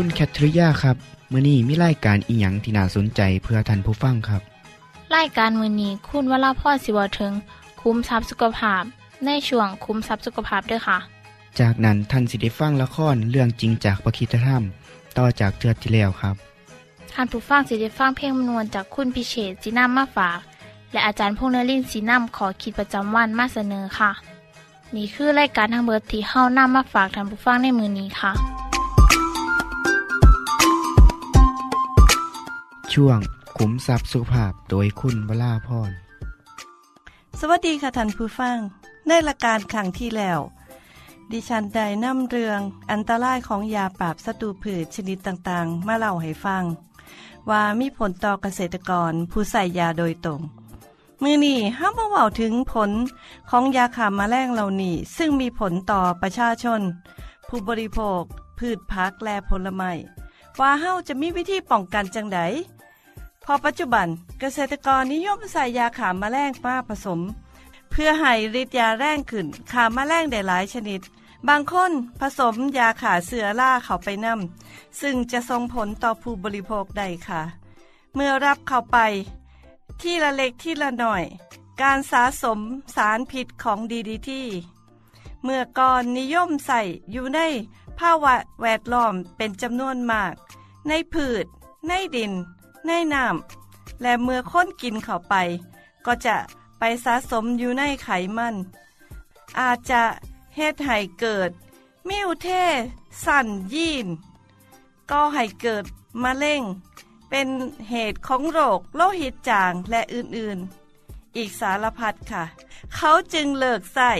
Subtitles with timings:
[0.00, 0.96] คุณแคทริยาครับ
[1.32, 4.42] มื้อนี้มีรายการอิหยังที่น่าสนใจเพื่อท่านผู้ฟังครับ
[5.16, 7.32] รายการมือนี้คุณวราพรสิเวาถึง
[7.80, 8.82] คุ้มทรัพย์สุขภาพ
[9.24, 10.98] ในช่วงคุ้มทรัพย์สุขภาพด้วยค่ะ
[11.60, 14.62] จากนั้นท่านสิได้ฟังละครเรื่องจริงจากประคีตธรรม
[15.18, 16.34] ต่อจากเทือที่แล้วครับ
[17.12, 20.38] ท่านผู้ฟังสิได้ฟังเพลงมนวนจากคุณพิเชษสีน้ำมาฝาก
[20.92, 24.10] และอาจารย์พงษ์นรินทร์สีน้ำขอขีดประจำวันมาเสนอค่ะ
[24.94, 28.32] นี่คือรายการทางเบอร์ที่เฮานำมาฝากท่านผู้ฟังในมือนี้ค่ะ
[32.94, 33.18] ช่วง
[33.58, 35.90] ขุมทรัพย์สุภาพโดยคุณวราพร
[37.40, 38.56] สวัสดีค่ะท่านผู้ฟัง
[39.08, 40.40] ในรายการขังที่แล้ว
[41.32, 46.64] ดิฉันได้นำเรื่องอันตรายของยาปราบศัตรูพืชชนิดต่างๆ มาเล่าให้ฟัง
[47.50, 50.40] ว่ามีผลต่อเกษตรกรผู้ใส่ยาโดยตรง
[51.22, 52.90] มือนี้ห้ามมาเว้าถึงผล
[53.50, 56.80] ของยาขามาแมลงเหล่านี้ ซึ่งมีผลต่อประชาชน
[57.48, 58.20] ผู้บริโภค
[58.58, 59.92] พืชพักและผลไม้
[60.60, 62.40] ว่าเฮาจะมีวิธีป้องกันจังได
[63.50, 64.08] พอปัจจุบัน
[64.40, 67.20] เกษตรกรนิยมใส่ยาขามแมลงมาผสม
[67.90, 71.00] เพื่อให้ฤทธิ์ยาแรงขึ้นขามแมลงได้หลายชนิด
[71.48, 77.42] บางคนผสมยาขาเสือล่าเข้าไปนำ ซึ่งจะส่งผลต่อผู้บริโภคได้ค่ะ
[78.14, 78.98] เมื่อรับเข้าไป
[80.00, 81.24] ที่ละเล็กที่ละหน่อย
[81.82, 82.60] การสะสม
[82.96, 84.46] สารผิดของดีดีที่
[85.44, 86.80] เมื่อก่อนนิยมใส่
[87.12, 87.40] อยู่ใน
[87.98, 90.34] ภาวะแวดล้อมเป็นจำนวนมาก
[90.88, 91.44] ในพืช
[91.88, 92.32] ในดิน
[92.88, 95.34] ในน้ำและเมื่อคนกินเข้าไป
[96.06, 96.36] ก็จะ
[96.78, 98.54] ไปสะสมอยู่ในไขมัน
[99.60, 100.02] อาจจะ
[100.56, 101.50] เฮ็ดให้เกิด
[102.08, 104.06] mutation ยีน
[105.10, 105.84] ก็ให้เกิด
[106.22, 106.62] มะเร็ง
[107.30, 107.48] เป็น
[107.90, 112.44] เหตุของโรคโลหิตจางและอื่นๆ อีกสารพัดค่ะ
[112.94, 114.12] เขาจึงเลิกใส่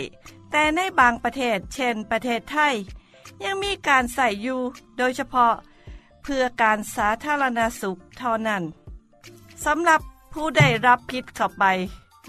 [0.50, 2.75] แต่ในบางประเทศเช่นประเทศไทย
[3.45, 4.61] ยังมีการใส่อยู่
[4.99, 5.55] โดยเฉพาะ
[6.28, 8.62] พื่อการสาธารณสุขเท่านั้น
[9.65, 10.00] สำหรับ
[10.33, 11.65] ผู้ได้รับพิษเข้าไป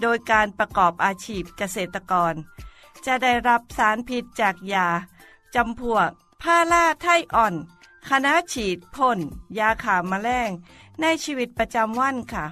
[0.00, 2.34] โดยการประกอบอาชีพเกษตรกร
[3.06, 4.88] จะได้รับสารพิษจากยา
[5.54, 6.08] จำพวก
[6.42, 7.54] พาราไทอ่อน
[8.08, 9.18] คณะฉีดพ่น
[9.58, 10.50] ยาขามาแมลง
[11.00, 12.44] ในชีวิตประจำวันค่ะ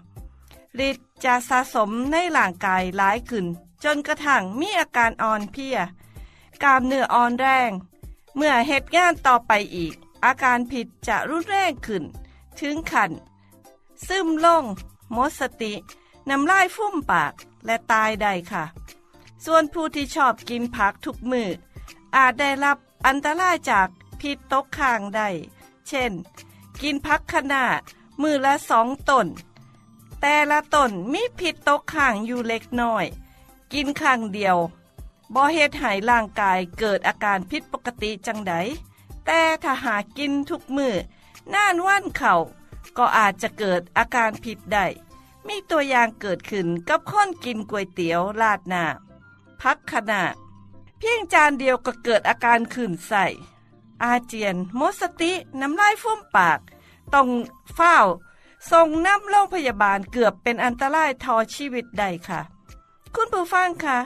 [0.89, 3.47] ฤทธิ์จะสะสมในร่างกายหลายขึ้น
[3.85, 5.79] จนกระทั่งมีอาการอ่อนเพลีย
[6.63, 7.71] กล้ามเนื้ออ่อนแรง
[8.37, 9.95] เมื่อเหตุงานต่อไปอีก
[10.25, 12.05] อาการผิดจะรุนแรงขึ้น
[12.61, 13.11] ถึงขัน
[14.07, 14.65] ซึมลง
[15.13, 15.73] หมดสติ
[16.31, 17.33] นำลายฟุ้มปาก
[17.67, 18.65] และตายได้ค่ะ
[19.45, 21.49] ส่วนผู้ที่ชอบกินผักทุกมือ
[22.17, 23.89] อาจได้รับอันตรายจาก
[24.21, 25.29] พิษตกข้างได้
[25.89, 26.13] เช่น
[26.83, 27.81] กินพักขนาด
[28.23, 29.27] มือละสองตน
[30.21, 33.05] แต่ละตนมีพิษตกข้างอยู่เล็กน้อย
[33.73, 34.57] กินข้างเดียว
[35.35, 38.55] บ่เฮ็ดให้ร่างกายเกิดอาการผิดปกติจังได
[39.31, 40.95] แต่ถ้าหากินทุกมือ
[41.55, 42.35] น่านว่านเข่า
[42.99, 44.87] ก็อาจจะเกิดอาการผิดได้
[45.47, 48.85] มีตัวอย่างเกิดขึ้นกับคนกินก๋วยเตี๋ยวลาดหน้า
[49.61, 50.23] พักขณะ
[50.99, 53.27] เพียงจานเดียวก็เกิดอาการขื่นใส่
[54.03, 56.61] อาเจียนมดสติน้ำลายฟุ้มปาก
[57.15, 57.29] ต้อง
[57.75, 57.97] เฝ้า
[58.71, 62.41] ส่งน้ำโรงพยาบาลเกือบเป็นอันตรายทอชีวิตได้ค่ะ
[63.15, 63.99] คุณผู้ฟังคะ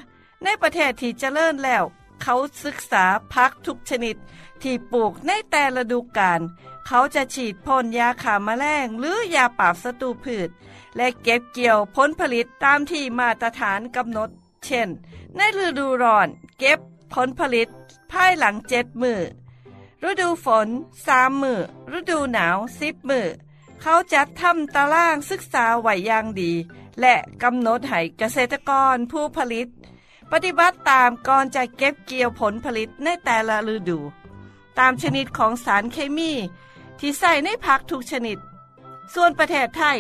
[0.45, 1.85] ในประเทศที่เจริญแล้ว
[2.23, 3.05] เขาศึกษา
[3.35, 4.17] พักทุกชนิด
[4.63, 6.41] ที่ปลูกในแต่ละดูกาล
[6.87, 10.49] เขาจะฉีดพ่นยาขามาแมลงหรือยาปราบศัตรูพืช
[10.97, 14.31] และเก็บเกี่ยวผลผลิตตามที่มาตรฐานกำหนด
[14.65, 14.89] เช่น
[15.37, 16.29] ในฤดูร้อน
[16.59, 16.79] เก็บ
[17.15, 17.69] ผลผลิต
[18.13, 19.21] ภายหลังเจ็ดมือ
[20.09, 20.69] ฤดูฝน
[21.07, 21.61] สามมือ
[21.99, 23.27] ฤดูหนาวสิบมือ
[23.83, 26.53] เขาจัดทำตารางศึกษาไหวอย่างดี
[27.01, 29.69] และกำหนดให้เกษตรกรผู้ผลิต
[30.33, 33.99] ปฏิบัติตามก่อนจะเก็บเกี่ยวผลผลิตในแต่ละฤดู
[34.79, 36.33] ตามชนิดของสารเคมี
[36.99, 38.39] ที่ใส่ในผักทุกชนิด
[39.15, 39.99] ส่วนประเทศไทย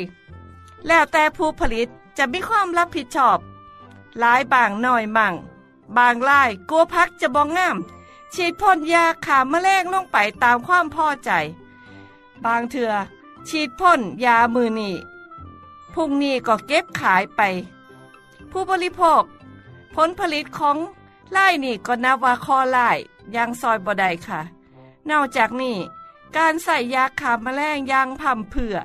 [0.86, 1.88] แล้วแต่ผู้ผลิต
[2.18, 3.38] จะมีความรับผิดชอบ
[4.18, 5.34] หลายบางหน้อยมั่ง
[5.96, 7.76] บางรายกลัวพักจะบองงาม
[8.34, 11.30] ฉีดพ่นยาขาแมลงลงไปตามความพอใจ
[12.44, 12.92] บางเถื่อ
[13.48, 14.94] ฉีดพ่นยามือนี่
[15.94, 17.40] พุ่งนี้ก็เก็บขายไป
[18.50, 19.22] ผู้บริโภค
[19.94, 20.76] ผลผลิตของ
[21.32, 22.90] ไล่นี่ก็นับว่าคอไล่
[23.34, 24.40] ยังซอยบ่ได้ค่ะ
[25.10, 25.76] นอกจากนี้
[26.36, 28.76] การใส่ยาขาแมลงยางพ่ำเผื่อ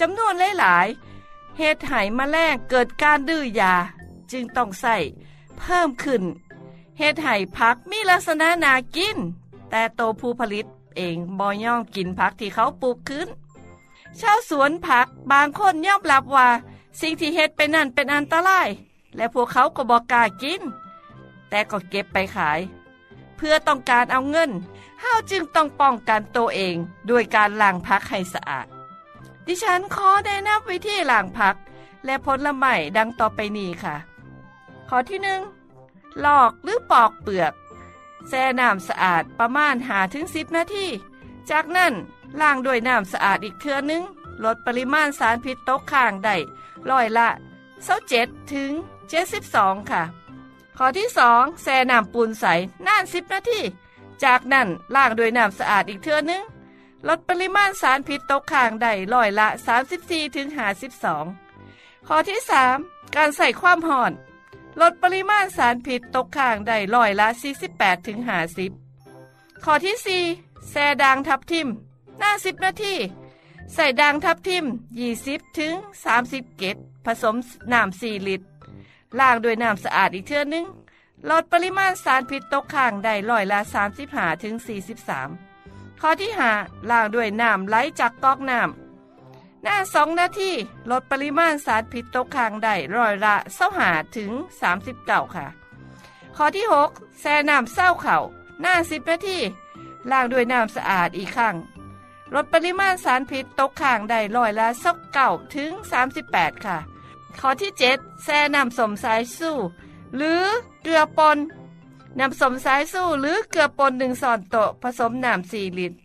[0.00, 3.74] จำนวนหลายๆเหตุไหแมลงเกิดการดื้อยา
[4.30, 4.96] จึงต้องใส่
[5.58, 6.22] เพิ่มขึ้น
[6.98, 9.18] เฮ็ดไห่พักมีลักษณะนากิน
[9.70, 13.28] แต่โตผู้ผลิตเองบ่ย่องกินผักที่เขาปลูกขึ้น
[14.20, 16.48] ชาวสวนผักบางคนยอมรับว่า
[17.00, 18.68] สิ่งที่เฮ็ดไปนั่นเป็นอันตราย
[19.16, 20.62] และพวกเขาก็บอกกล้ากิน
[21.48, 22.60] แต่ก็เก็บไปขาย
[23.36, 24.50] เพื่อต้องการเอาเงิน
[25.00, 26.76] เฮาจึงต้องป้องกันตัวเอง
[27.10, 28.66] ด้วยการล้างผักให้สะอาด
[29.46, 31.56] ดิฉันขอแนะนำวิธีล้างผัก
[32.04, 33.96] และผลไม้ดังต่อไปนี้ค่ะ
[34.88, 35.40] ข้อที่หนึ่ง
[36.24, 37.52] ลอกหรือปอกเปลือก
[38.28, 40.86] แช่น้ำสะอาดประมาณหาถึงสิบนาที
[41.50, 41.92] จากนั้น
[42.40, 44.02] ล้างด้วยน้ำสะอาดอีกเทื่อนึง
[44.44, 46.36] ลดปริมาณสารพิษตกค้างได้
[46.90, 47.28] ร้อยละ
[47.92, 48.70] 27ถึง
[49.30, 50.02] 72ค่ะ
[50.78, 52.44] ข้อที่2แช่น้ำปูนใส
[52.86, 53.60] นาน10นาที
[54.24, 56.42] จากนั้นล้างด้วยน้ำสะอาดอีกเทื่อนึง
[57.08, 59.48] ลดปริมาณสารพิษตกค้างได้ร้อยละ
[59.90, 60.48] 34ถึง
[61.28, 62.38] 52 ข้อที่
[62.76, 64.12] 3 การใส่ความห่อน
[64.80, 67.28] ลดปริมาณสารพิษตกค้างได้ร้อยละ
[67.66, 68.18] 48ถึง
[68.92, 71.68] 50 ข้อที่ 4แช่ด่างทับทิม
[72.18, 72.94] หน้า 10 นาที
[73.74, 74.64] ใส่ด่างทับทิม
[75.10, 75.74] 20ถึง
[76.16, 77.36] 30 เกตผสม
[77.72, 78.46] น้ำ4ลิตร
[79.20, 80.66] ล้างด้วยน้ำสะอาดอีกเทื่อนึง
[81.30, 83.60] ลดปริมาณสารพิษตกค้างได้ร้อยละ
[84.02, 84.54] 35ถึง
[85.28, 86.30] 43 ข้อที่
[86.60, 90.50] 5ล้างด้วยน้ำไหลจากก๊อกน้ำหน้าสองนาที
[90.90, 94.30] ลดปริมาณสารพิษตกค้างได้ร้อยละเศร้าหาถึง
[94.82, 95.46] 39ค่ะ
[96.36, 98.18] ข้อที่ 6 แช่น้ำเศร้าเข่า
[98.60, 99.38] หน้า10นาที
[100.10, 101.56] ล้างด้วยน้ำสะอาดอีกครั้ง
[102.34, 105.70] ลดปริมาณสารพิษตกค้างได้ร้อยละสักเก่าถึง
[106.18, 106.78] 38 ค่ะ
[107.40, 109.56] ข้อที่ 7แช่น้ำสมสายสู้
[110.16, 110.42] หรือ
[110.82, 111.38] เกลือปน
[112.18, 115.96] น้ำสมสายสู้หรือเกลือปนหนึ่งส่อนโตผสมน้ำ4ลิตร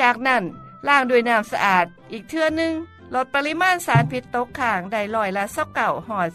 [0.00, 0.42] จากนั้น
[0.88, 2.74] ล้างด้วยน้ำสะอาดอีกเทื่อนึง
[3.14, 6.28] ลดปริมาณสารพิษตกค้างได้ร้อยละสักเก่าหอด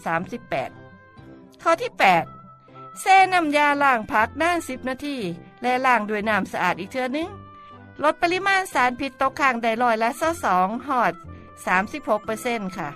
[0.78, 1.90] 38 ข้อที่
[2.46, 5.16] 8แช่น้ำยาล้างผักด้าน10 นาที
[5.62, 7.28] และล้างด้วยน้ำสะอาดอีกเทื่อนึง
[8.02, 11.12] ลดปริมาณสารพิษตกค้างได้ร้อยละสักสองหอด
[11.94, 12.90] 36%ค่ะ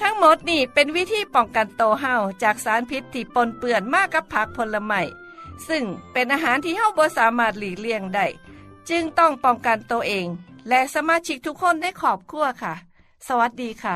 [0.00, 5.02] ทั้งหมดนี่เป็นวิธีป้องกันโตวเฮาจากสารพิษที่ปนเปื้อนมากกับผักผลไม้
[5.68, 8.26] ซึ่งเป็นอาหารที่เฮาบ่สามารถหลีกเลี่ยงได้
[8.90, 10.26] จึงต้องป้องกันตัวเอง
[10.68, 12.74] และสมาชิกทุกคนได้ขอบครัวค่ะ
[13.28, 13.94] สวัสดีค่ะ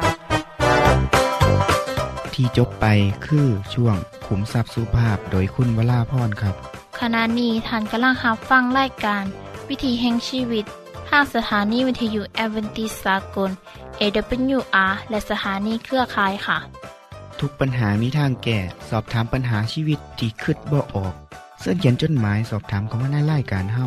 [2.34, 2.86] ที่จบไป
[3.26, 3.96] คือช่วง
[4.26, 6.54] ขุมทรัพย์สุภาพโดยคุณวราพรครับ
[7.00, 9.24] ขณะนี้ท่านกำลังรับฟังรายการ
[9.68, 13.50] วิถีแห่งชีวิตทางสถานีวิทยุแอเวนติสากล
[14.00, 16.58] AWR และสถานีเครือข่ายค่ะ
[17.40, 18.58] ทุกปัญหามีทางแก้
[18.90, 21.14] สอบถามปัญหาชีวิตที่คิดบ่ออก
[21.60, 23.86] เสื้อเขียนจดหมายสอบถามเขามาในรายการเฮา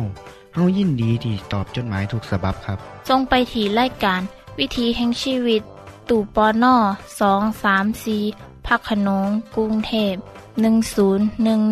[0.54, 2.78] เฮายินดีที่ตอบจดหมายถูกสาบบครับ
[3.08, 4.20] ทรงไปถีรายการ
[4.58, 5.62] วิถีแห่งชีวิต
[6.08, 6.76] ตู่ปอน่อ
[7.20, 8.18] สองสามสี
[8.66, 10.14] พักขนงกรุงเทพ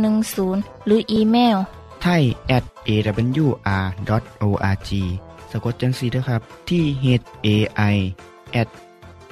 [0.05, 1.57] 10110 หรืออีเมล
[2.03, 2.23] ไทย
[2.57, 4.91] at awr.org
[5.51, 7.05] สะกดจังสีนะครับ ที่ h
[7.47, 7.49] a
[7.95, 7.97] i
[8.61, 8.69] at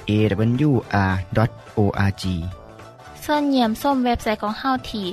[0.09, 1.05] awr.org
[3.21, 5.07] เสินเยี่ยมส้มเว็บไซต์ของเฮาที่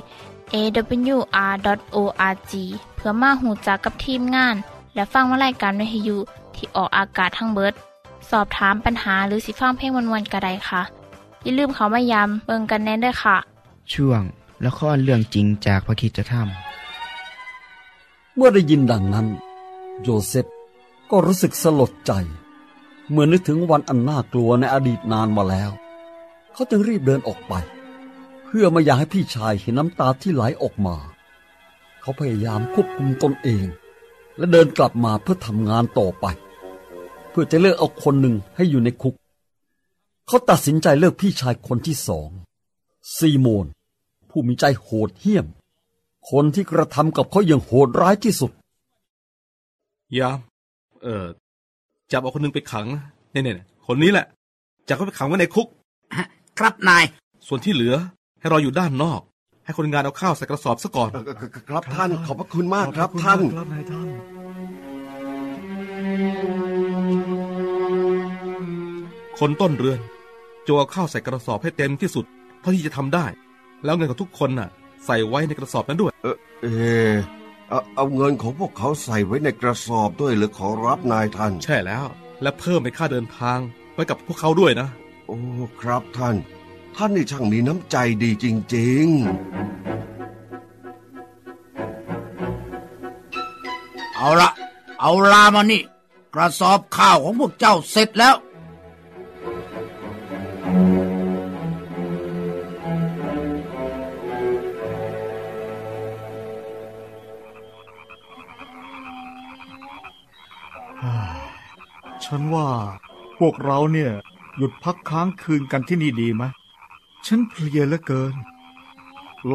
[0.54, 2.52] awr.org
[2.96, 4.54] เพื่อมาหูจักกับทีมงาน
[4.94, 6.18] และฟังวารายการวิทยุ
[6.54, 7.74] ที่ออกอากาศทั้งเบิด
[8.30, 10.82] สอบถามปัญหาหรือสิฟังเพลงวันๆกระไดค่ะ
[11.42, 13.36] อย่าลืมเขามายำเบิงกันแน่นด้วยค่ะ
[13.92, 14.22] ช่วง
[14.66, 16.34] ละครเรื่องจริงจากพระคิดจะท
[18.36, 19.26] เมื่อได้ยินดังนั้น
[20.02, 20.46] โยเซฟ
[21.10, 22.12] ก็รู้สึกสลดใจ
[23.10, 25.70] เมื่อนึกถึงวันอันน่ากลัวในอดีตนานมาแล้ว
[26.52, 27.54] เขาจึงรีบเดินออกไป
[28.44, 30.96] เพื่อไม่อยากให้พี่ชายเห็นน้ำตาที่ไหลออกมา
[32.00, 33.66] เขาพยายามควบคุมตนเอง
[34.36, 36.26] และเดินกลับมาเพื่อทำงานต่อไป
[37.30, 39.14] เพื่อจะเลือกเอาคนหนึ่งให้อยู่ในคุก
[40.26, 42.30] เขาตัดสินใจเลือกพี่ชายคนที่สอง
[43.16, 43.66] ซีโมน
[44.30, 45.46] ผู้มีใจโหดเหี้ยม
[46.30, 48.52] คนที่กระทำกับเขาอย่างโหดร้ายที่สุด
[50.18, 50.38] ยาม
[51.04, 51.24] เออ
[52.12, 52.86] จับเอาคนนึงไปขัง
[53.32, 54.26] เนี่ยเนี่ยคนนี้แหละ
[54.88, 55.66] จับเขาไปขังไว้ในคุก
[56.58, 57.04] ครับนาย
[57.46, 57.94] ส่วนที่เหลือ
[58.40, 59.20] ให้รออยู่ด้านนอก
[59.64, 61.10] ให้คนงานเอาข้าวใส่กระสอบซะก่อน
[61.68, 64.08] ครับท่านขอบพระคุณมากครับท่านครับนายท่าน
[69.38, 70.00] คนต้นเรือน
[70.64, 72.24] โจเอาข้าวใส่กระสอบให้เต็มที่สุด
[72.60, 73.26] เท่าที่จะทำได้
[73.84, 74.68] แล้วเงินของทุกคนน่ะ
[75.06, 76.12] ใส่ไว้ในกระสอบนั้นด้วย
[76.62, 76.66] เอ
[77.10, 77.12] อ
[77.68, 82.06] เอาเอาเงินของพวกเขาใส่ไว้ในกระสอบด้วยหรือขอรับนายท่าน ใช่แล้ว
[82.42, 83.58] และเพิ่มเป็นค่าเดินทาง
[83.92, 84.88] ไว้กับพวกเขาด้วยนะ
[85.26, 85.38] โอ้
[85.80, 86.36] ครับท่าน
[86.96, 88.44] ท่านนี่ช่างมีน้ำใจดีจ
[88.76, 89.06] ริง
[94.16, 94.50] เอาละ
[95.00, 95.82] เอาลามานี่
[96.34, 98.34] กระสอบข้าวของพวกเจ้าเสร็จแล้ว
[112.24, 112.68] ฉันว่า
[113.38, 114.12] พวกเราเนี่ย
[114.56, 116.42] หยุดพักค้างคืนกันที่นี่ดีไหม
[117.26, 118.34] ฉันเพลียเหลือเกิน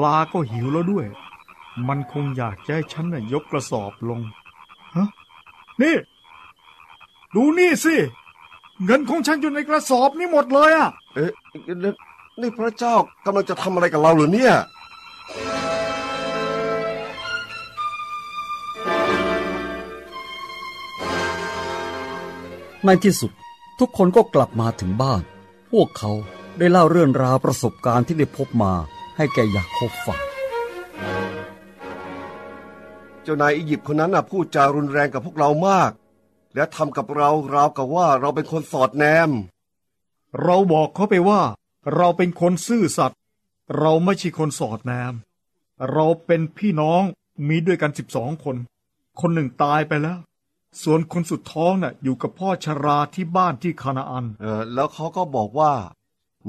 [0.01, 1.05] ลาก็หิวแล้วด้วย
[1.88, 4.19] มันคงอยากจะให้ฉันน่ะยกกระสอบลง
[4.95, 5.07] ฮะ
[5.81, 5.95] นี่
[7.35, 7.95] ดูนี่สิ
[8.85, 11.31] เงินของฉันอยู่ในกระสอบนี่หมดเลยอะๆเอ๊ะ
[11.83, 11.91] นี่
[12.41, 12.95] นี่พระเจ้า
[13.25, 14.53] กำลังจะทำอะไรกับเราเหรือเนี่ย
[22.86, 23.31] ในที่สุด
[23.79, 25.21] ทุกคนก็กลับมาถึงบ้าน
[25.71, 26.12] พวกเขา
[26.57, 28.74] ได้เล่าเรื่องราวประสบการณ์ที่ได้พบมา
[29.17, 30.19] ให้แก่ยาโคบฟัง
[33.24, 35.91] เจ้านายอียิปต์คนนั้นน่ะพูดจารุนแรงกับพวกเรามาก
[36.55, 39.29] และทำกับเราราวกับว่าเราเป็นคนสอดแนม
[40.43, 41.41] เราบอกเขาไปว่า
[41.95, 43.19] เราเป็นคนซื่อสัตย์
[43.77, 45.13] เราไม่ใช่คนสอดแนม
[45.91, 47.01] เราเป็นพี่น้อง
[47.48, 48.55] มีด้วยกันสิบสองคน
[49.19, 50.19] คนหนึ่งตายไปแล้ว
[50.83, 55.73] ส่วนคนสุดท้องน่ะอยู่กับพ่อชราที่บ้านที่คานาอัน เออแล้วเขาก็บอกว่า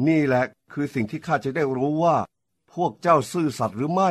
[0.07, 2.17] นี่แหละคือสิ่งที่ข้าจะได้รู้ว่า
[2.75, 4.11] พวกเจ้าซื่อสัตย์หรือไม่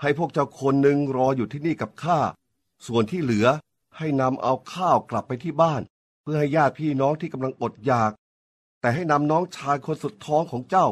[0.00, 2.18] ให้พวกเจ้าคนหนึ่งรออยู่ที่นี่กับข้า
[2.86, 3.46] ส่วนที่เหลือ
[3.96, 5.82] ให้นำเอาข้าวกลับไปที่บ้าน
[6.22, 8.12] เพื่อให้ญาติพี่น้องที่กำลังอดอยาก
[8.80, 10.86] แต่ให้นำน้องชายคนสุดท้องของเจ้า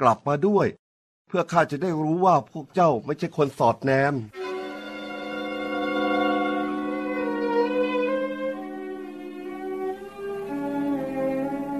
[0.00, 0.66] กลับมาด้วย
[1.26, 4.14] เพื่อข้าจะได้รู้ว่าพวกเจ้าไม่ใช่คนสอดแนม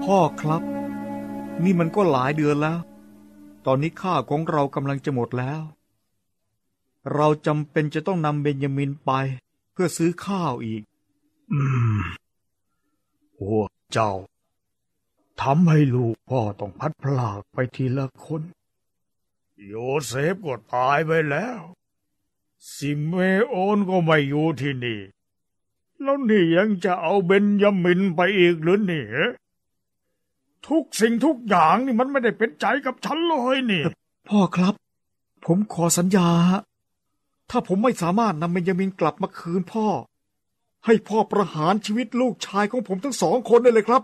[0.05, 0.63] พ่อครับ
[1.63, 2.79] นี่มันก็หลายเดือนแล้ว
[3.67, 5.63] ตอนนี้ข้าของเรากำลังจะหมดแล้ว
[7.15, 9.11] เราจำเป็นจะต้องนำเบนยามินไป
[9.73, 10.83] เพื่อซื้อข้าวอีก
[11.53, 11.61] อื
[11.99, 12.01] ม
[13.39, 14.13] พวกเจ้า
[15.41, 18.43] ทำให้ลูกพ่อต้องพลัดพรากไปทีละคน
[19.67, 19.75] โย
[20.07, 21.61] เซฟก็ตายไปแล้ว
[22.73, 23.15] ซิเม
[23.49, 25.01] โอนก็ไม่อยู่ที่นี่
[26.03, 29.09] แล้วนี่ยังจะเอาเบนยามินไปอีกหรือเนี่ย
[30.69, 33.83] ทุกสิ่งทุกอย่างนี่มันไม่ได้เป็นใจกับฉันเลยนี่
[34.29, 34.75] พ่อครับ
[35.45, 36.61] ผมขอสัญญาฮะ
[37.51, 39.87] ถ้าผมไม่สามารถนำเบนยามินกลับมาคืนพ่อ
[40.85, 44.03] ให้พ่อประหารชีวิตลูกชายของผมทั้งสองคนได้เลยครับ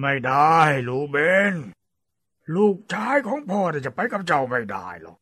[0.00, 1.16] ไม่ได้ลูกเบ
[1.52, 1.54] น
[2.56, 5.16] ลูกชายของพ่อจะไปกับเจ้าไม่ได้หรอก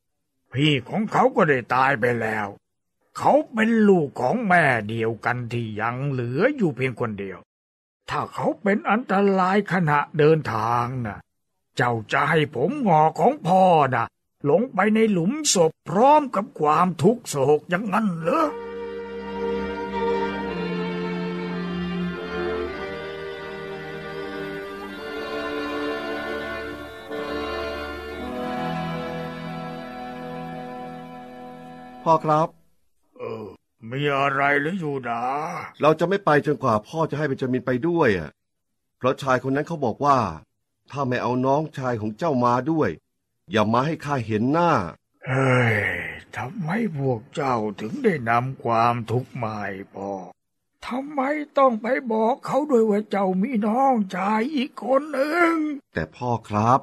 [0.53, 2.47] พี่ของเขาก็ได้ตายไปแล้ว
[3.19, 7.39] เขาเป็นลูกของแม่เดียวกันที่ยังเหลืออยู่เพียงคนเดียว
[8.11, 11.19] ถ้าเขาเป็นอันตรายขณะเดินทางนะ่ะ
[11.77, 14.07] เจ้าจะให้ผมงอของพ่อนะ่ะ
[14.51, 18.47] ลงไปในหลุมศพพร้อมกับความทุกข์โศกอย่างนั้นเหรอ
[32.03, 32.56] พ่อครับ
[33.93, 35.23] มีอะไรหรือยูดา
[35.83, 38.31] เราจะไม่ไปจนกว่าพ่อจะให้เบนจามินไปด้วยอะ
[38.97, 40.19] เพราะชายคนนั้นเขาบอกว่า
[40.91, 42.91] ถ้าไม่เอาน้องชายของเจ้ามาด้วย
[43.51, 44.73] อย่ามาให้ข้าเห็นหน้า
[45.27, 45.77] เฮ้ย
[46.37, 50.13] ทำไมพวกเจ้าถึงได้นำความทุกข์มาให้พ่อ
[50.87, 51.21] ทำไม
[51.59, 55.53] ต้องไปบอกเขาด้วยว่าเจ้ามีน้องชายอีกคนหนึ่ง
[55.95, 56.79] แต่พ่อครับ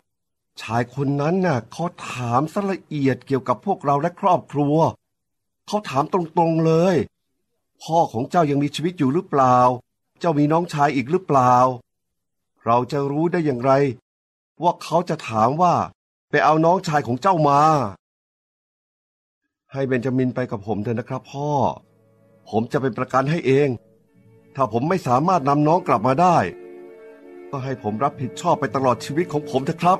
[0.62, 4.77] ชายคนนั้นน่ะเขาถามสละเอียดเกี่ยวกับพวกเราและครอบครัว
[5.67, 6.96] เขาถามตรงๆเลย
[7.84, 9.58] พ่อของเจ้ายังมีชีวิตอยู่หรือเปล่า
[10.20, 11.53] เจ้ามีน้องชายอีกหรือเปล่า
[12.65, 13.72] เราจะรู้ได้อย่างไร
[14.63, 15.75] ว่าเขาจะถามว่า
[16.29, 17.62] ไปเอาน้องชายของเจ้ามา
[19.72, 21.50] ให้เบนจามินไปกับผมเถอะนะครับ พ่อ
[22.50, 23.70] ผมจะเป็นประกันให้เอง
[24.55, 26.38] ถ้าผมไม่สามารถนำน้องกลับมาได้
[27.50, 30.00] ก็ให้ผมรับผิดชอบไปตลอดชีวิตของผมเถอะครับ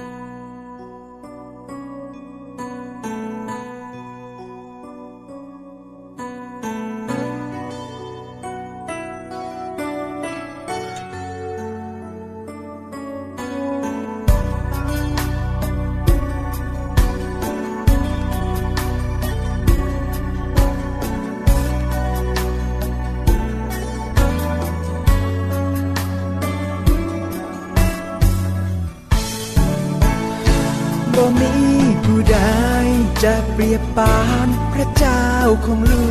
[33.53, 35.25] เปรียบปานพระเจ้า
[35.65, 36.07] ของลู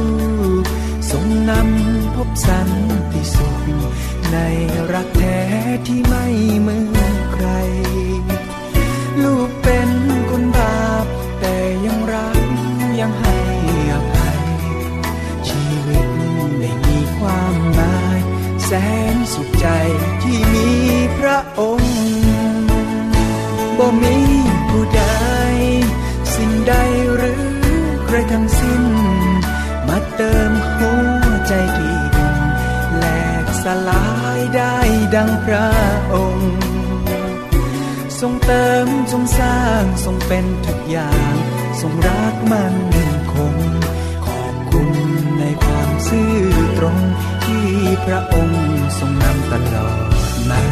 [0.62, 0.64] ก
[1.10, 2.70] ทรงนำพบสัน
[3.12, 3.62] ติสุข
[4.32, 4.37] ใน
[4.92, 5.40] รักแท้
[5.87, 6.26] ที่ไม่
[6.60, 7.49] เหมือนใคร
[9.22, 9.90] ลูกเป็น
[10.30, 11.06] คนบาป
[11.40, 12.42] แต่ยังรัก
[13.00, 13.38] ยังให้
[13.92, 14.42] อภัย
[15.49, 16.08] ชีวิต
[16.60, 18.20] ได้มีความหมาย
[18.64, 18.70] แส
[19.14, 19.66] นสุขใจ
[20.22, 20.68] ที่มี
[21.18, 21.94] พระองค์
[23.78, 24.29] บ่มี
[30.23, 30.93] เติมหั
[31.25, 32.37] วใจที่ดิน
[32.97, 33.05] แหล
[33.45, 34.07] กสลา
[34.39, 34.77] ยได้
[35.15, 35.71] ดังพระ
[36.15, 36.53] องค์
[38.21, 41.35] ทรงเติมทรงสร้างทรงเป็นทุกอย่าง
[41.81, 42.75] ทรงรักมัน
[43.33, 43.55] คง
[44.27, 44.91] ขอบคุณ
[45.39, 46.35] ในความซื่อ
[46.79, 46.99] ตรง
[47.45, 47.69] ที่
[48.05, 48.65] พระองค์
[48.99, 50.11] ทรงนำตลอด
[50.50, 50.62] มา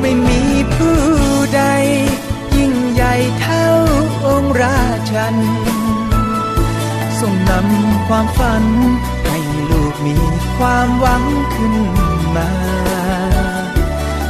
[0.00, 0.42] ไม่มี
[0.74, 0.98] ผู้
[1.56, 1.62] ใด
[2.56, 3.66] ยิ่งใหญ่เท่า
[4.26, 4.80] องค์รา
[5.12, 5.36] ชัน
[8.08, 8.64] ความฝัน
[9.24, 9.38] ให้
[9.70, 10.16] ลูกมี
[10.58, 11.74] ความหวังขึ้น
[12.36, 12.50] มา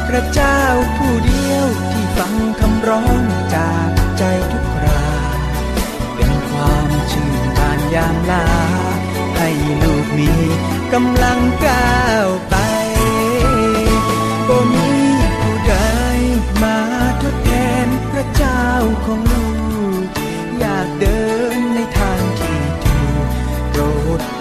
[0.07, 0.59] พระเจ้า
[0.95, 3.21] ผู้เดียวที่ฟังคำร้อง
[3.55, 5.05] จากใจทุกครา
[6.15, 8.45] เป็นความชื่นบานยามลา
[9.37, 9.49] ให้
[9.81, 10.31] ลูกมี
[10.93, 12.55] กำลังก้าวไป
[14.47, 14.89] บ่มี
[15.39, 15.75] ผู้ใด
[16.63, 16.77] มา
[17.21, 17.51] ทดแท
[17.85, 18.63] นพระเจ้า
[19.05, 19.47] ของลู
[20.03, 20.07] ก
[20.59, 21.21] อยากเดิ
[21.56, 21.56] น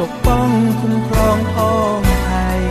[0.00, 0.48] ปกป้อง
[0.80, 2.62] คุ้มครองพ้องไทย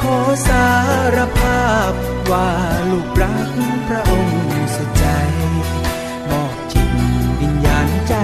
[0.00, 0.68] ขอสา
[1.16, 1.92] รภาพ
[2.30, 2.50] ว่า
[2.90, 3.50] ลูกรัก
[3.88, 4.42] พระองค์
[4.74, 5.06] สุดใจ
[6.30, 6.90] มอบจิต
[7.40, 8.14] วิญญาณใจ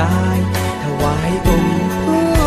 [0.00, 0.38] กาย
[0.82, 2.37] ถวายองค์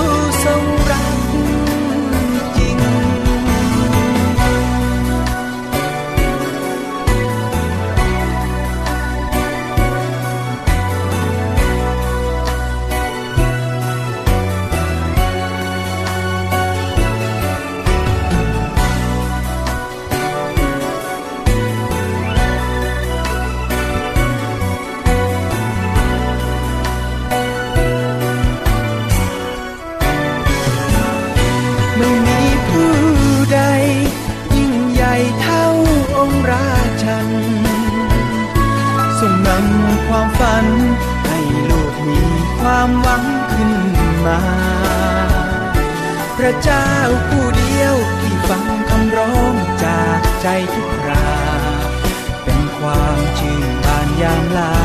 [54.22, 54.76] ยามลา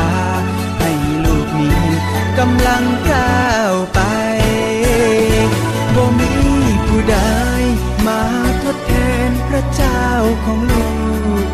[0.79, 0.91] ให้
[1.25, 1.71] ลูกมี
[2.39, 3.99] กำลังก้าวไป
[5.95, 6.31] บ่มี
[6.87, 7.17] ผู้ใด
[8.07, 8.21] มา
[8.63, 8.93] ทดแท
[9.27, 10.03] นพระเจ้า
[10.43, 10.89] ของลู
[11.43, 11.45] ก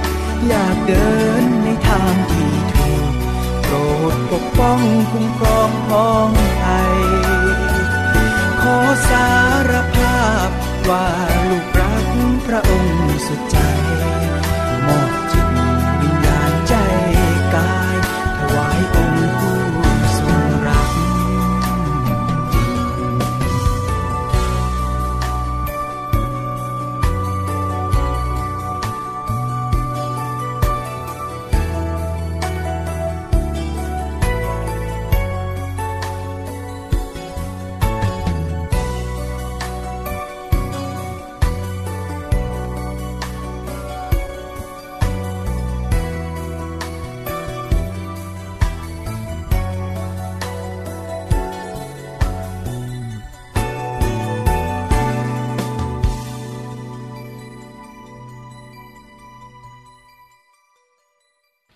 [0.47, 3.05] อยากเดินในทางที่ถูก
[3.63, 3.75] โปร
[4.13, 4.79] ดปกป้อง
[5.11, 6.97] คุ้มครองพ้องไทย
[8.61, 8.77] ขอ
[9.09, 9.29] สา
[9.69, 10.49] รภาพ
[10.89, 11.07] ว่า
[11.49, 11.72] ลูก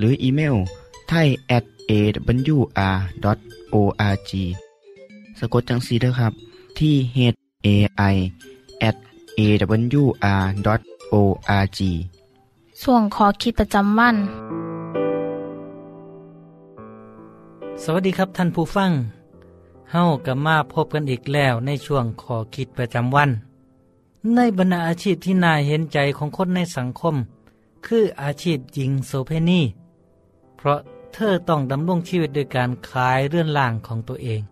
[0.00, 0.56] หรืออีเมล
[1.08, 3.20] ไทย at awr.org
[5.38, 6.32] สะกดจังสีเด้อครับ
[6.78, 7.18] ที่ h
[7.66, 7.68] a
[8.12, 8.16] i
[8.88, 8.96] at
[9.38, 10.60] awr.org
[12.82, 14.16] ส่วนขอคิดประจำวัน
[17.82, 18.90] สวัสดีครับท่านผู้ฟัง
[19.92, 23.30] เฮากับมาพบกันอีกแล้วในช่วงขอคิดประจำวัน
[24.34, 27.14] ในบรรดาอาชีพที่น่าเห็นใจของคนในสังคม
[27.86, 29.60] คืออาชีพหญิงโสเพณี
[30.62, 30.80] เพราะ
[31.14, 34.42] เธอต้องดำรงชีวิตโดยการขายเรื่อนล่างของตัวเอง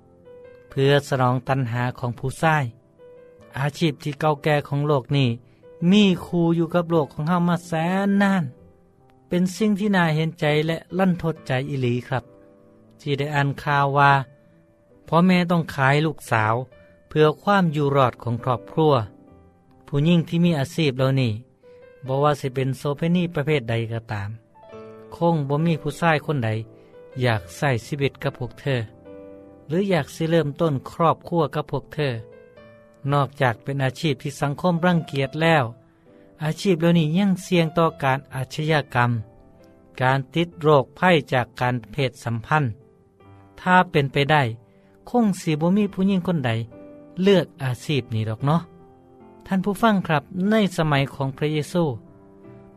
[0.70, 2.56] เพื่อสนองตัณหาของผู้ใช้
[3.58, 5.28] อาชีพที่เก่าแก่ของโลกนี้
[5.90, 7.72] มีครูอยู่กับโลกของเฮามาแส
[8.06, 8.44] นนาน
[9.28, 12.24] เป็นสิ่งที่น่าเห็นใจและลั่นทดใจอิหลีครับ
[13.00, 14.12] ที่ได้อ่านข่าวว่า
[15.08, 16.54] พ่อแม่ต้องขายลูกสาว
[17.08, 18.94] เพื่อความอยู่รอดของครอบครัว
[19.86, 21.32] ผู้ยิ่งที่มีอาชีพเหล่านี้
[22.06, 24.30] บอกว่าสิเป็นโซเพนีประเภทใดก็ตาม
[25.16, 26.50] คงบ่มีผู้ชายคนใด
[27.22, 28.80] อยากใส่ชีวิตกับพวกเธอ
[29.66, 32.12] หรืออยากสิเริ่มต้นครอบครัวกับพวกเธอ
[33.12, 35.64] นอกจากเป็นอาชีพที่สังคมรังเกียจแล้ว
[36.44, 39.10] อาชีพเหล่านี้ยังเสี่ยงต่อการอาชญากรรม
[40.02, 42.70] การติดโรคไข้จากการเพศสัมพันธ์
[43.60, 44.42] ถ้าเป็นไปได้
[45.10, 46.50] คงสีบ่มีผู้หญิงคนใด
[47.22, 48.60] เลือกอาชีพนี้หรอกเนาะ
[49.46, 51.82] ท่านผู้ฟังครับในสมัยของพระเยซู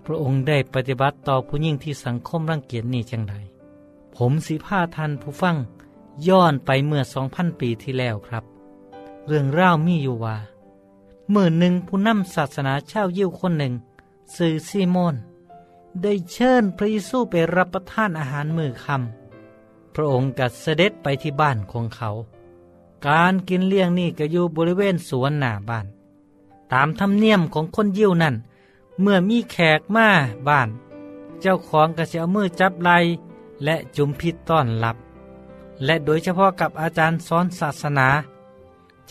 [0.06, 3.36] พระองค์ได้ปฏิบัติต่อผู้หญิงที่สังคมรังเกียจนี้จังได
[4.16, 5.56] ผมสิพาท่านผู้ฟัง
[6.28, 8.44] ย้อนไปเมื่อสองพันปีที่แล้วครับ
[9.28, 10.38] เรื่องเล่ามีอยู่ว่า
[11.30, 13.74] เมื่อหนึ่งผู้นำศาสนาชาวยิวคนหนึ่ง
[14.36, 15.16] สื่อซีโมน
[16.02, 22.10] ได้เชิญพระเยซูไปรับประทานอาหารมือคำพระองค์กัดเสด็จไปที่บ้านของเขา
[23.08, 25.86] การกินเลี้ยงนี่ก็อยู่บริเวณสวนหน้าบ้าน
[26.74, 28.36] ตามธรรมเนียมของคนยิวนั่น
[29.02, 30.10] เมื่อมีแขกมา
[30.48, 30.70] บ้าน
[31.42, 32.92] เจ้าของก็จะเอามือจับไหล
[33.64, 34.98] และจุมพิษต้อนรับ
[35.86, 38.08] และโดยเฉพาะกับอาจารย์สอนศาสนา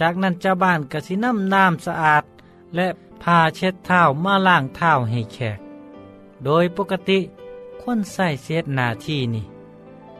[0.01, 2.25] จากนั้นเจ้าบ้านก็สิน้ำน้ำสะอาด
[2.75, 2.87] และ
[3.23, 5.59] ผ้าเช็ดเท้ามาล้างเท้าให้แขก
[6.45, 7.19] โดยปกติ
[7.83, 9.45] คนใส่เสียหนาที่นี่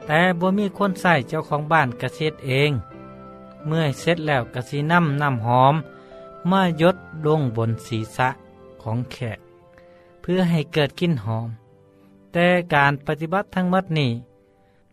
[0.07, 2.71] แต่บ่มีคนใส่เจ้าของบ้านกระเซ็ดเอง
[3.67, 5.75] เมื่อเสร็จแล้วกระสีน้ำน้ำหอม
[6.51, 8.29] มายดลงบนศีรษะ
[8.83, 9.39] ของแขก
[10.21, 11.49] เพื่อให้เกิดกลิ่นหอม
[12.33, 14.11] แต่การปฏิบัติทั้งหมดนี้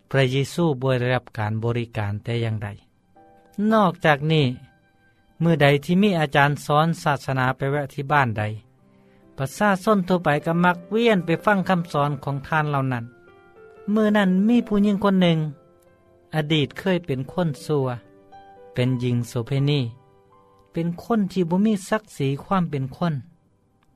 [0.10, 2.68] พระเยซูบ่ได้รับการบริการแต่อย่างใด
[3.74, 4.46] นอกจากนี้
[5.40, 8.44] เมื่อใดที่มีอาจารย์สอนศาสนาไปแวะที่บ้านใด
[9.38, 13.06] ประชาชนทั่วไปก็มักเวียนไปฟังคำสอนของท่านเหล่านั้น
[13.92, 15.38] เมื่อนั้นมีผู้หญิงคนหนึ่ง
[16.36, 17.88] อดีตเคยเป็นคนซัว
[18.74, 19.82] เป็นหญิงโสเพณี
[20.74, 23.14] เป็นคนที่บ่มีศักดิ์ศรีความเป็นคน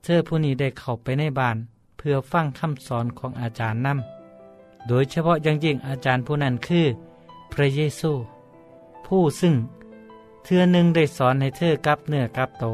[0.02, 1.56] เธอผู้นี้ได้เข้าไปในบ้าน
[1.96, 6.86] เพื่อฟังคำสอนของอาจารย์นำโดยเฉพาะย่างยิ่งอาจารย์ผู้นั้นคือ
[7.52, 8.12] พระเยซู
[9.06, 9.54] ผู้ซึ่ง
[10.44, 12.64] เธอหนึ่งได้สอนให้เธอกลับเนื้อกลับโต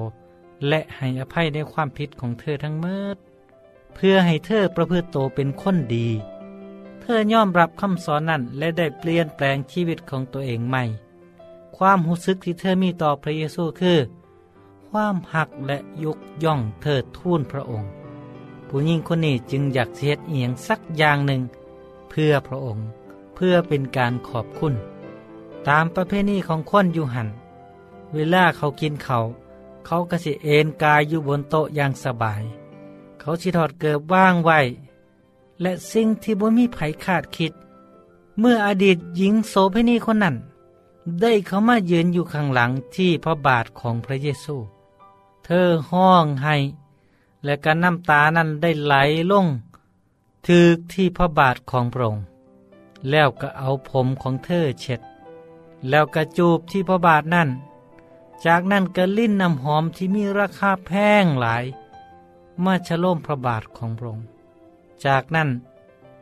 [0.68, 3.16] และให้อภัยในความผิดของเธอทั้งเมิด
[3.94, 6.08] เพื่อให้เธอประพฤติโตเป็นคนดี
[7.00, 10.82] เธอยอมรับคำสอนนั้นและได้เปลี่ยนแปลงชีวิตของตัวเองใหม่
[11.76, 13.98] ความรู้สึกที่เธอมีต่อพระเยซูคือ
[14.88, 17.90] ความหักและยกย่องเธอทูลพระองค์
[18.68, 21.42] ผู้หญิงคนนี้จึงอยากเสียดเอียงสักอย่างหนึ่ง
[22.08, 22.86] เพื่อพระองค์
[23.34, 24.74] เพื่อเป็นการขอบคุณ
[25.68, 27.28] ตามประเพณีของคนอยู่หัน
[28.14, 29.18] เวลาเขากินเขา
[29.86, 32.42] เขาก็สิเอนกายอยู่บนโต๊ะอย่างสบาย
[33.20, 34.60] เขาสิถอดเกิบว่างไว้
[35.60, 37.52] และสิ่งที่บ่มีไผคาดคิด
[38.38, 40.36] เมื่ออดีตหญิงโสเภณีคนนั้น
[41.20, 44.56] ได้เข้ามายืนอยู่ข้างหลังที่พระบาทของพระเยซู
[45.50, 46.56] เธอห้องให้
[47.44, 48.94] และการน้ำตานั้นได้ไหล
[49.30, 49.46] ลง
[50.48, 52.24] ถึกที่พระบาทของพระองค์
[53.10, 55.00] แล้วก็เอาผมของเธอเช็ด
[55.88, 57.48] แล้วก็จูบที่พระบาทนั่น
[58.46, 60.90] จากนั้นก็ลิ้นน้ำหอมที่มีราคาแพ
[61.22, 61.64] งหลาย
[62.64, 64.26] มาชโลมพระบาทของพระองค์
[65.04, 65.48] จากนั้น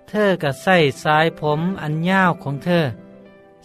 [0.08, 2.84] เธอก็ใส่สายผมอันยาวของเธอ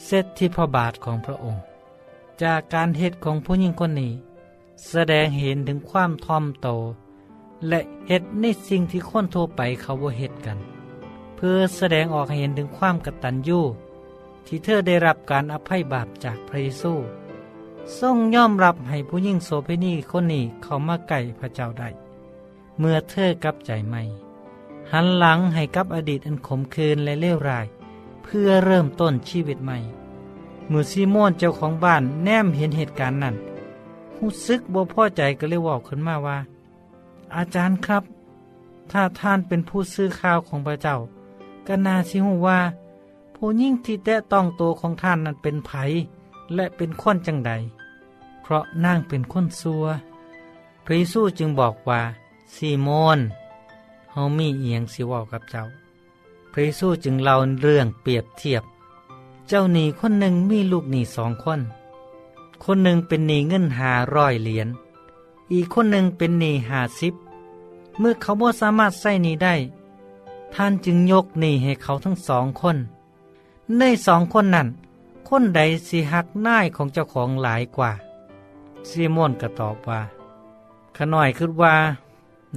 [0.06, 1.62] เซตที่พระบาทของพระองค์
[2.41, 4.12] จากการเหตุของผู้หญิงคนนี้
[4.89, 6.67] แสดงเห็นถึงความทอมโต
[7.67, 10.58] และเหตุในสิ่งที่คนทั่วไปเขาบ่เหตุกัน
[11.36, 13.62] เพื่อแสดงออกเห็นถึงความกตัญญู
[14.46, 16.94] ที่เธอได้รับการอภัยบาปจากพระเยซู
[18.00, 21.89] ทรงยอมรับให้ผู้หญิงโสเภณีคนนี้เข้ามาใกล้พระเจ้าได้
[22.80, 24.02] เมื่อเธอกลับใจใหม่
[24.91, 27.67] หันหลังให้กับอดีตอันขมขื่นและเลวร้าย
[28.24, 29.78] เพื่อเริ่มต้นชีวิตใหม่
[30.67, 33.36] เมื่อซีโมนเจ้าของบ้านแนมเห็นเหตุการณ์นั้น
[34.21, 36.38] รู้สึกบ่พอใจก็เลยบอกขึ้นมาว่า
[37.36, 38.03] อาจารย์ครับ
[38.91, 40.97] ถ้าท่านเป็นผู้ซื้อข่าวของพระเจ้า
[41.67, 42.60] ก็น่าสิหูว่า
[43.36, 45.71] ผู้ยิ่งที่แตะต้องตัวของท่านนั้นเป็นไผ
[46.55, 47.51] และเป็นคนจังใด
[48.41, 49.86] เพราะนางเป็นคนซัว
[50.86, 52.01] พระเยซูจึงบอกว่า
[52.53, 53.19] ซีโมน
[54.12, 55.63] เฮามีเอียงสิว้ากับเจ้า
[56.51, 58.63] พระเยซูจึงเล่าเรื่องเปรียบเทียบ
[59.47, 61.60] เจ้าหนี้คนหนึ่งมีลูกหนี้สองคน
[62.63, 64.67] คนหนึ่งเป็นหนี้เงินหาร้อยเหรียญ
[65.54, 67.13] อีกคนหนึ่งเป็นหนี้หาสิบ
[68.00, 69.56] เมื่อเขาบ่สามารถใส่หนี้ได้
[70.54, 72.78] ท่านจึงยกหนี้ให้เขาทั้งสองคน
[73.78, 74.67] ในสองคนนั้น
[75.28, 77.91] คนใดสิหักน่ายของเจ้าของหลายกว่า
[78.89, 80.02] ซีโมนก็ตอบว่า
[80.95, 81.76] ขน่อยคิดว่า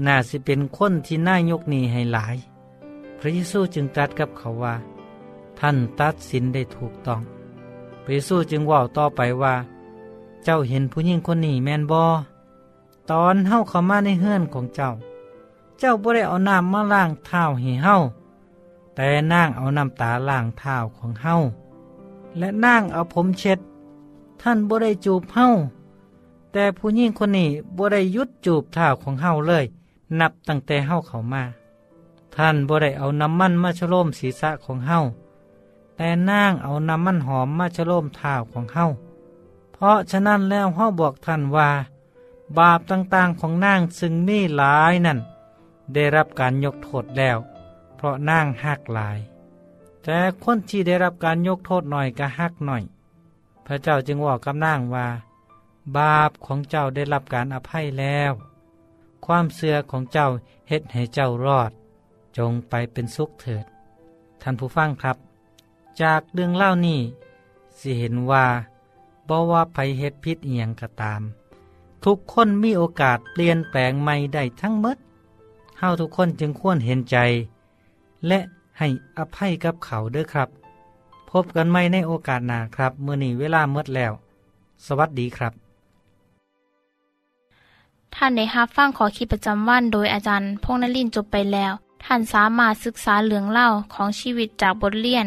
[0.07, 2.37] น่าสิเป็นคนที่น่ายกหนี้ให้หลาย
[3.19, 4.75] พระเยซูจึงตรัสกับเขาว่า
[5.59, 7.21] ท่านตัดสินได้ถูกต้อง
[8.03, 9.55] พระเยซูจึงว่าต่อไปว่า
[10.45, 12.05] เจ้าเห็นผู้หญิงคนนี้แมนบอ
[13.11, 14.91] ตอนเฮาเข้ามาในเฮือนของเจ้า
[15.79, 17.97] เจ้าบ่ได้เอาน้ำมาล้างเท้าให้เฮา
[18.95, 21.35] แต่นางเอาน้ำตาล้างเท้าของเฮา
[22.39, 23.59] และนางเอาผมเช็ด
[24.41, 25.47] ท่านบ่ได้จูบเฮา
[26.53, 29.65] แต่ผู้หญิงคนนี้บ่ได้ยุดจูบเท้าของเฮาเลย
[30.21, 31.43] นับตั้งแต่เฮาเข้ามา
[32.35, 34.99] ท่านบ่ได้เอาน้ำมันมาชโลมศีรษะของเฮา
[35.97, 38.87] แต่นางเอาน้ำมันหอมมาชโลมเท้าของเฮา
[39.85, 41.71] ราะฉะนั้นแล้วเฮาบอกท่านว่า
[42.59, 45.19] บาปต่างๆของนางซึ่งมีหลายนั่น
[45.95, 47.39] ได้รับการยกโทษแล้ว
[47.97, 49.19] เพราะนางหักหลาย
[50.03, 52.83] แต่คนที่ได้รับการยกโทษหน่อยก็หักหน่อย
[53.67, 55.07] พระเจ้าจึงบอกกับนางว่า
[55.97, 58.33] บาปของเจ้าได้รับการอภัยแล้ว
[59.27, 60.29] ความเสื่อของเจ้า
[60.69, 61.71] เฮ็ดให้เจ้ารอด
[62.37, 63.65] จงไปเป็นสุขเถิด
[64.43, 65.17] ท่านผู้ฟังครับ
[66.03, 67.01] จากเรื่องเล่านี้
[67.79, 68.47] สิเห็นว่า
[69.29, 71.23] บ่ว่าไผเฮ็ดผิดเอียงก็ตาม
[72.05, 74.97] ทุกคนมีโอกาสเปลี่ยนแปลงใหม่ได้ทั้งหมด
[75.79, 77.17] เฮาทุกคนจึงควรเห็นใจ
[78.27, 78.39] และ
[78.79, 80.49] ให้อภัยกับเขาเด้อครับ
[81.31, 84.13] พบกันใหม่ในโอกาสหน้าครับเมื่อนี้เวลาเมดแล้ว
[84.87, 85.53] สวัสดีครับ
[88.15, 91.73] ท่านได้รับฟังขอคิดประจำวันโดยอาจารย์พงนลินจบไปแล้ว
[92.05, 95.27] ท่านสามารถศึกษาเหลืองเล่าของชีวิตจากบทเรียน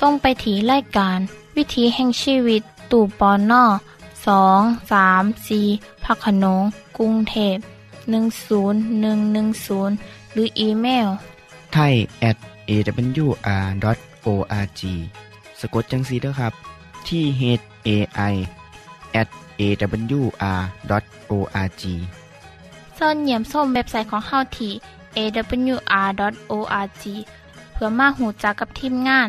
[0.00, 1.18] ส่งไปถีรายการ
[1.56, 3.64] วิถีแห่งชีวิต ตู่ปอนนอ
[4.26, 4.60] สอง
[4.92, 5.60] สามสี
[6.04, 6.62] พักขนง
[6.98, 7.56] กรุงเทพ
[8.14, 11.08] 10110 หรืออีเมล
[11.72, 11.94] ไทย
[12.30, 12.36] at
[12.70, 14.80] awr.org
[15.60, 16.52] สะกดจังสีเด้อครับ
[17.08, 17.42] ที่ h
[17.86, 17.88] a
[18.32, 18.34] i
[19.20, 19.28] at
[19.60, 21.82] awr.org
[22.98, 24.72] ส่วนเหยี่ยมส้มเว็บไซต์ของเฮาที่
[25.16, 27.04] awr.org
[27.72, 29.28] เพื่อมาหูจักกับทีมงาน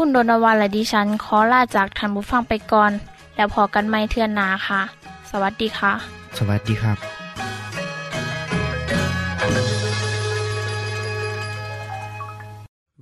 [0.00, 2.92] คุณโดนวานและดิฉันขอลาจากทันบุฟังไปก่อน
[3.36, 4.80] แล้วพอกันไม่เทื่อนนาค่ะ
[5.30, 5.92] สวัสดีค่ะ
[6.38, 6.98] สวัสดีครับ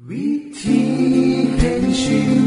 [0.08, 0.28] วิ
[0.60, 0.80] ธี
[1.58, 2.43] แห่งชีวิต